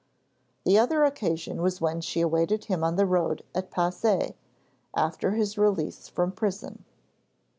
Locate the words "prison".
6.31-6.85